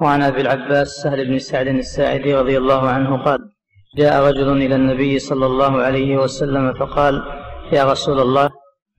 وعن 0.00 0.22
أبي 0.22 0.40
العباس 0.40 0.88
سهل 0.88 1.28
بن 1.28 1.38
سعد 1.38 1.66
الساعدي 1.66 2.34
رضي 2.34 2.58
الله 2.58 2.88
عنه 2.88 3.24
قال 3.24 3.38
جاء 3.96 4.26
رجل 4.26 4.52
إلى 4.52 4.74
النبي 4.74 5.18
صلى 5.18 5.46
الله 5.46 5.82
عليه 5.82 6.16
وسلم 6.16 6.74
فقال 6.74 7.22
يا 7.72 7.84
رسول 7.84 8.20
الله 8.20 8.50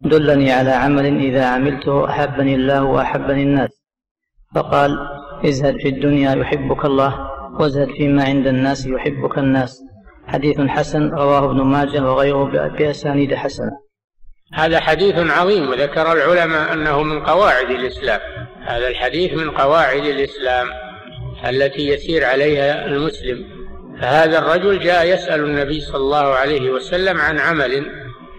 دلني 0.02 0.52
على 0.52 0.71
عمل 0.71 1.05
إذا 1.05 1.46
عملته 1.46 2.10
أحبني 2.10 2.55
الله 2.55 2.84
وأحبني 2.84 3.44
الناس. 3.44 3.70
فقال 4.55 4.97
ازهد 5.46 5.76
في 5.81 5.89
الدنيا 5.89 6.36
يحبك 6.36 6.86
الله 6.86 7.30
وازهد 7.59 7.88
فيما 7.98 8.23
عند 8.23 8.48
الناس 8.48 8.86
يحبك 8.86 9.38
الناس. 9.38 9.82
حديث 10.27 10.62
حسن 10.62 11.09
رواه 11.09 11.46
ابن 11.46 11.62
ماجه 11.62 12.12
وغيره 12.12 12.43
بأسانيد 12.68 13.34
حسنة. 13.34 13.71
هذا 14.54 14.80
حديث 14.80 15.16
عظيم 15.16 15.70
وذكر 15.70 16.12
العلماء 16.12 16.73
أنه 16.73 17.04
من 17.04 17.23
قواعد 17.23 17.70
الإسلام. 17.70 18.20
هذا 18.66 18.88
الحديث 18.88 19.34
من 19.34 19.52
قواعد 19.52 20.04
الإسلام. 20.04 20.84
التي 21.50 21.88
يسير 21.88 22.25
عليها 22.25 22.86
المسلم. 22.86 23.45
فهذا 24.02 24.40
الرجل 24.40 24.80
جاء 24.80 25.08
يسأل 25.08 25.44
النبي 25.44 25.81
صلى 25.81 25.98
الله 25.98 26.26
عليه 26.26 26.70
وسلم 26.70 27.18
عن 27.18 27.40
عمل 27.40 27.85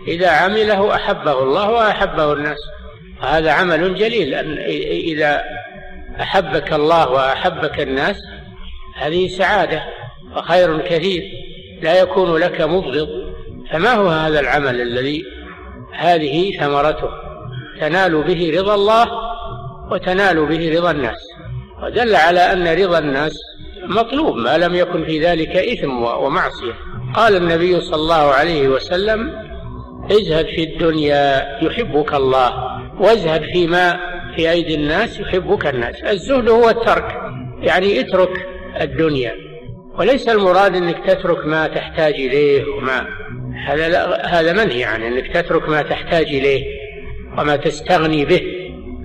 إذا 0.09 0.30
عمله 0.30 0.95
أحبه 0.95 1.42
الله 1.42 1.70
وأحبه 1.70 2.32
الناس. 2.32 2.59
وهذا 3.23 3.52
عمل 3.52 3.95
جليل 3.95 4.34
أن 4.34 4.59
إذا 4.88 5.42
أحبك 6.20 6.73
الله 6.73 7.10
وأحبك 7.10 7.80
الناس 7.80 8.16
هذه 8.96 9.29
سعادة 9.29 9.82
وخير 10.37 10.79
كثير 10.79 11.23
لا 11.82 12.01
يكون 12.01 12.37
لك 12.37 12.60
مبغض. 12.60 13.09
فما 13.70 13.93
هو 13.95 14.09
هذا 14.09 14.41
العمل 14.41 14.80
الذي 14.80 15.24
هذه 15.93 16.59
ثمرته؟ 16.59 17.09
تنال 17.80 18.23
به 18.23 18.60
رضا 18.60 18.74
الله 18.74 19.07
وتنال 19.91 20.46
به 20.46 20.79
رضا 20.79 20.91
الناس. 20.91 21.35
ودل 21.83 22.16
على 22.16 22.41
أن 22.41 22.69
رضا 22.83 22.98
الناس 22.98 23.33
مطلوب 23.89 24.37
ما 24.37 24.59
لم 24.59 24.75
يكن 24.75 25.05
في 25.05 25.25
ذلك 25.25 25.57
إثم 25.57 26.02
ومعصية. 26.02 26.73
قال 27.15 27.37
النبي 27.37 27.80
صلى 27.80 27.96
الله 27.96 28.15
عليه 28.15 28.68
وسلم 28.68 29.33
ازهد 30.10 30.46
في 30.46 30.63
الدنيا 30.63 31.46
يحبك 31.63 32.15
الله 32.15 32.52
وازهد 33.01 33.43
فيما 33.52 34.01
في 34.37 34.51
أيدي 34.51 34.74
الناس 34.74 35.21
يحبك 35.21 35.66
الناس. 35.66 36.02
الزهد 36.02 36.49
هو 36.49 36.68
الترك 36.68 37.16
يعني 37.60 38.01
اترك 38.01 38.46
الدنيا. 38.80 39.33
وليس 39.99 40.29
المراد 40.29 40.77
إنك 40.77 41.07
تترك 41.07 41.46
ما 41.46 41.66
تحتاج 41.66 42.15
إليه 42.15 42.65
وما 42.65 43.07
هذا 43.66 43.88
لا 43.88 44.27
هذا 44.40 44.52
منهي 44.52 44.85
عن 44.85 45.02
إنك 45.02 45.27
تترك 45.35 45.68
ما 45.68 45.83
تحتاج 45.83 46.27
إليه 46.27 46.65
وما 47.38 47.57
تستغني 47.57 48.24
به 48.24 48.43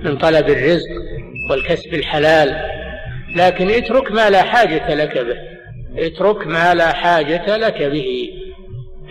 من 0.03 0.17
طلب 0.17 0.49
الرزق 0.49 1.00
والكسب 1.51 1.93
الحلال. 1.93 2.55
لكن 3.35 3.69
اترك 3.69 4.11
ما 4.11 4.29
لا 4.29 4.41
حاجة 4.41 4.93
لك 4.93 5.17
به. 5.17 5.37
اترك 6.05 6.47
ما 6.47 6.73
لا 6.73 6.93
حاجة 6.93 7.57
لك 7.57 7.83
به. 7.83 8.29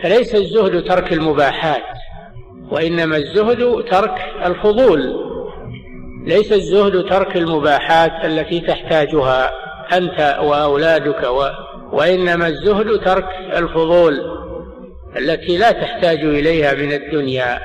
فليس 0.03 0.35
الزهد 0.35 0.85
ترك 0.85 1.13
المباحات 1.13 1.83
وإنما 2.71 3.17
الزهد 3.17 3.85
ترك 3.91 4.15
الفضول. 4.47 5.31
ليس 6.27 6.53
الزهد 6.53 7.09
ترك 7.09 7.37
المباحات 7.37 8.25
التي 8.25 8.61
تحتاجها 8.61 9.51
أنت 9.93 10.39
وأولادك 10.43 11.23
و... 11.23 11.49
وإنما 11.93 12.47
الزهد 12.47 13.01
ترك 13.05 13.29
الفضول 13.57 14.21
التي 15.17 15.57
لا 15.57 15.71
تحتاج 15.73 16.19
إليها 16.19 16.75
من 16.75 16.93
الدنيا. 16.93 17.59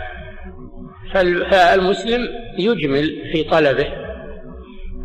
فالمسلم 1.52 2.28
يجمل 2.60 3.30
في 3.32 3.44
طلبه. 3.44 4.05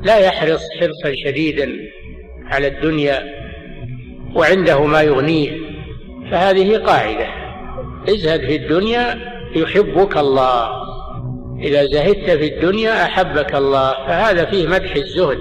لا 0.02 0.18
يحرص 0.18 0.62
حرصا 0.80 1.14
شديدا 1.24 1.72
على 2.44 2.66
الدنيا 2.66 3.22
وعنده 4.34 4.84
ما 4.84 5.02
يغنيه 5.02 5.50
فهذه 6.30 6.76
قاعدة. 6.76 7.26
ازهد 8.08 8.40
في 8.40 8.56
الدنيا 8.56 9.18
يحبك 9.56 10.16
الله. 10.16 10.70
إذا 11.60 11.86
زهدت 11.86 12.30
في 12.30 12.54
الدنيا 12.54 13.04
أحبك 13.04 13.54
الله. 13.54 13.92
فهذا 13.92 14.44
فيه 14.44 14.68
مدح 14.68 14.96
الزهد 14.96 15.38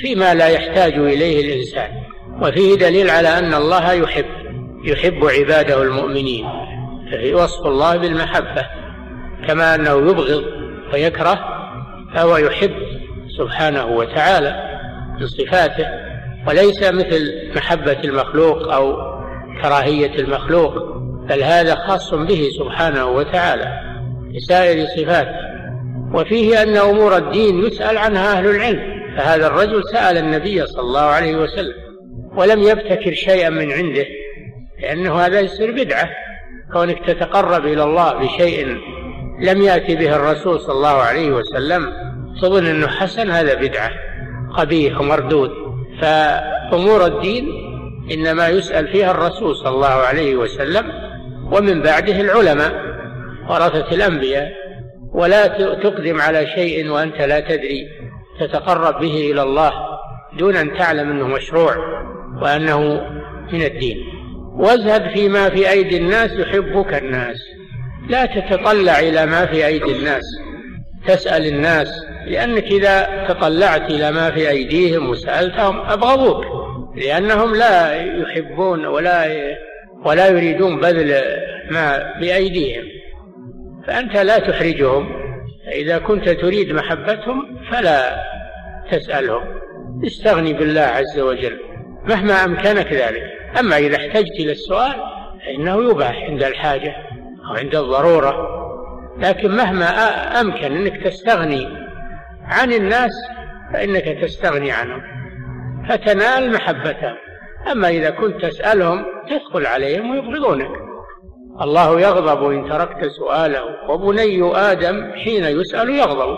فيما 0.00 0.34
لا 0.34 0.48
يحتاج 0.48 0.94
إليه 0.94 1.40
الإنسان. 1.40 1.90
وفيه 2.42 2.74
دليل 2.74 3.10
على 3.10 3.28
أن 3.28 3.54
الله 3.54 3.92
يحب 3.92 4.26
يحب 4.84 5.24
عباده 5.24 5.82
المؤمنين. 5.82 6.46
فهي 7.12 7.34
وصف 7.34 7.66
الله 7.66 7.96
بالمحبة 7.96 8.66
كما 9.48 9.74
أنه 9.74 10.10
يبغض 10.10 10.44
ويكره 10.92 11.44
فهو 12.14 12.36
يحب 12.36 12.74
سبحانه 13.38 13.86
وتعالى 13.86 14.78
من 15.20 15.26
صفاته 15.26 15.86
وليس 16.48 16.82
مثل 16.82 17.52
محبة 17.56 17.98
المخلوق 18.04 18.72
أو 18.72 18.96
كراهية 19.62 20.18
المخلوق 20.18 20.74
بل 21.28 21.42
هذا 21.42 21.74
خاص 21.74 22.14
به 22.14 22.48
سبحانه 22.58 23.06
وتعالى 23.06 23.72
لسائر 24.34 24.86
صفاته. 24.86 25.52
وفيه 26.14 26.62
أن 26.62 26.76
أمور 26.76 27.16
الدين 27.16 27.66
يسأل 27.66 27.98
عنها 27.98 28.38
أهل 28.38 28.46
العلم 28.46 28.80
فهذا 29.16 29.46
الرجل 29.46 29.82
سأل 29.92 30.16
النبي 30.16 30.66
صلى 30.66 30.80
الله 30.80 31.00
عليه 31.00 31.36
وسلم 31.36 31.74
ولم 32.36 32.62
يبتكر 32.62 33.14
شيئا 33.14 33.48
من 33.48 33.72
عنده 33.72 34.06
لأنه 34.82 35.14
هذا 35.14 35.40
يصير 35.40 35.72
بدعة. 35.72 36.08
كونك 36.72 37.06
تتقرب 37.06 37.66
إلى 37.66 37.84
الله 37.84 38.12
بشيء 38.12 38.66
لم 39.40 39.62
يأتي 39.62 39.96
به 39.96 40.16
الرسول 40.16 40.60
صلى 40.60 40.74
الله 40.74 40.88
عليه 41.02 41.32
وسلم 41.32 41.92
تظن 42.40 42.66
أنه 42.66 42.86
حسن 42.86 43.30
هذا 43.30 43.54
بدعة 43.54 43.90
قبيح 44.56 45.00
ومردود. 45.00 45.50
فأمور 46.00 47.06
الدين 47.06 47.48
إنما 48.12 48.48
يسأل 48.48 48.88
فيها 48.88 49.10
الرسول 49.10 49.56
صلى 49.56 49.74
الله 49.74 49.86
عليه 49.86 50.36
وسلم 50.36 50.84
ومن 51.52 51.82
بعده 51.82 52.20
العلماء 52.20 52.72
ورثة 53.48 53.94
الأنبياء. 53.94 54.52
ولا 55.14 55.46
تقدم 55.46 56.20
على 56.20 56.46
شيء 56.46 56.90
وأنت 56.90 57.16
لا 57.16 57.40
تدري 57.40 57.86
تتقرب 58.40 59.00
به 59.00 59.30
إلى 59.32 59.42
الله 59.42 59.72
دون 60.38 60.56
أن 60.56 60.74
تعلم 60.74 61.10
أنه 61.10 61.26
مشروع 61.26 61.76
وأنه 62.42 62.78
من 63.52 63.62
الدين. 63.62 63.96
وازهد 64.56 65.14
فيما 65.14 65.48
في 65.48 65.70
أيدي 65.70 65.96
الناس 65.96 66.30
يحبك 66.30 66.94
الناس. 66.94 67.36
لا 68.08 68.26
تتطلع 68.26 68.98
إلى 68.98 69.26
ما 69.26 69.46
في 69.46 69.66
أيدي 69.66 69.98
الناس. 69.98 70.24
تسأل 71.06 71.46
الناس 71.46 71.88
لأنك 72.26 72.64
إذا 72.64 73.26
تطلعت 73.28 73.90
إلى 73.90 74.12
ما 74.12 74.30
في 74.30 74.50
أيديهم 74.50 75.10
وسألتهم 75.10 75.80
أبغضوك 75.80 76.44
لأنهم 76.96 77.54
لا 77.54 78.02
يحبون 78.02 78.86
ولا 78.86 79.26
ولا 80.04 80.28
يريدون 80.28 80.80
بذل 80.80 81.22
ما 81.70 82.14
بأيديهم 82.20 82.84
فأنت 83.86 84.16
لا 84.16 84.38
تحرجهم. 84.38 85.22
إذا 85.72 85.98
كنت 85.98 86.28
تريد 86.28 86.72
محبتهم 86.72 87.58
فلا 87.70 88.22
تسألهم. 88.90 89.44
استغني 90.06 90.52
بالله 90.52 90.80
عز 90.80 91.18
وجل. 91.18 91.58
مهما 92.04 92.44
أمكنك 92.44 92.92
ذلك. 92.92 93.22
أما 93.58 93.76
إذا 93.76 93.96
احتجت 93.96 94.40
إلى 94.40 94.52
السؤال 94.52 94.94
فإنه 95.46 95.90
يباح 95.90 96.16
عند 96.30 96.42
الحاجة 96.42 96.96
أو 97.50 97.54
عند 97.56 97.74
الضرورة. 97.74 98.62
لكن 99.18 99.50
مهما 99.50 99.86
أمكن 100.40 100.76
أنك 100.76 101.04
تستغني 101.04 101.81
عن 102.44 102.72
الناس 102.72 103.12
فإنك 103.72 104.18
تستغني 104.22 104.72
عنهم 104.72 105.02
فتنال 105.88 106.52
محبتهم. 106.52 107.14
أما 107.72 107.88
إذا 107.88 108.10
كنت 108.10 108.44
تسألهم 108.44 109.04
تثقل 109.30 109.66
عليهم 109.66 110.10
ويبغضونك 110.10 110.70
الله 111.62 112.00
يغضب 112.00 112.50
إن 112.50 112.68
تركت 112.68 113.06
سؤاله 113.06 113.90
وبني 113.90 114.56
آدم 114.56 115.12
حين 115.12 115.44
يسأل 115.44 115.90
يغضب. 115.90 116.36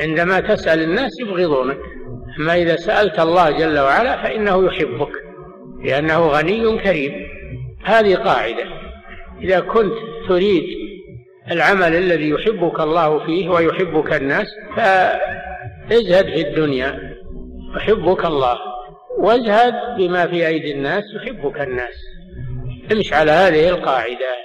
عندما 0.00 0.40
تسأل 0.40 0.82
الناس 0.82 1.20
يبغضونك 1.20 1.78
أما 2.40 2.54
إذا 2.54 2.76
سألت 2.76 3.20
الله 3.20 3.50
جل 3.50 3.78
وعلا 3.78 4.22
فإنه 4.22 4.66
يحبك 4.66 5.12
لأنه 5.84 6.26
غني 6.26 6.78
كريم. 6.78 7.12
هذه 7.84 8.14
قاعدة. 8.14 8.64
إذا 9.40 9.60
كنت 9.60 9.94
تريد 10.28 10.64
العمل 11.50 11.96
الذي 11.96 12.28
يحبك 12.30 12.80
الله 12.80 13.26
فيه 13.26 13.48
ويحبك 13.48 14.12
الناس 14.12 14.46
فازهد 14.76 16.24
في 16.24 16.48
الدنيا 16.48 17.14
يحبك 17.76 18.24
الله. 18.24 18.58
وازهد 19.18 19.74
بما 19.98 20.26
في 20.26 20.46
أيدي 20.46 20.72
الناس 20.72 21.04
يحبك 21.16 21.60
الناس. 21.60 21.94
امش 22.92 23.12
على 23.12 23.30
هذه 23.30 23.68
القاعدة. 23.68 24.43